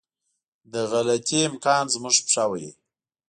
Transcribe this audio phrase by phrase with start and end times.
[0.73, 2.71] د غلطي امکان زموږ پښه وهي.